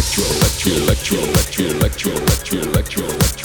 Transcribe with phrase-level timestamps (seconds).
[0.00, 3.39] electro electro electro electro electro electro electro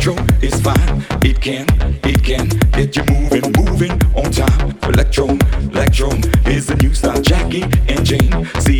[0.00, 1.04] electro is fine.
[1.22, 1.66] It can,
[2.04, 4.78] it can get you moving, moving on time.
[4.82, 5.28] Electro,
[5.72, 6.10] electro
[6.46, 7.20] is the new style.
[7.20, 8.46] Jackie and Jane.
[8.60, 8.79] See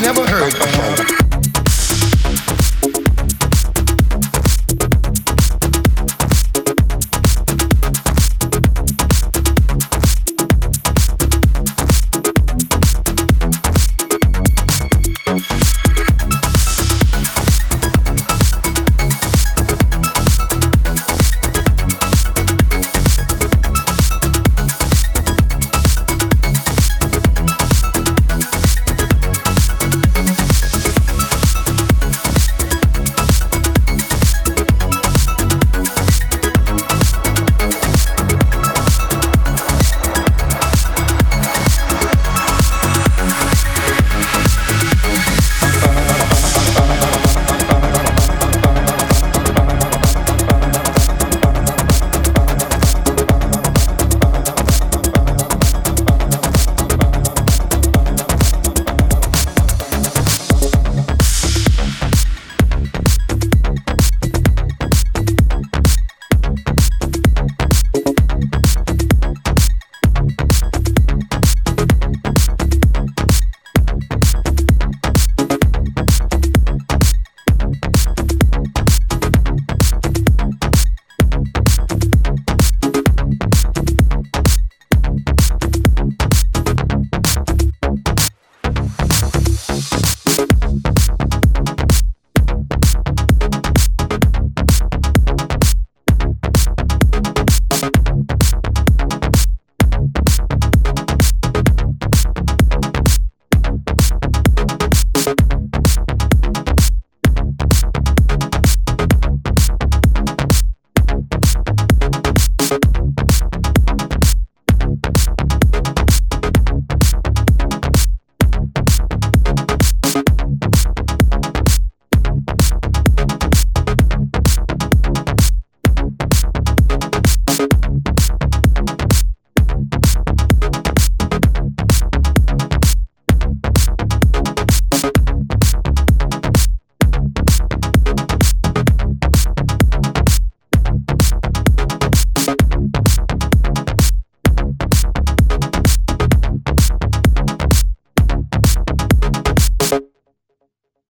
[0.00, 1.19] never heard before.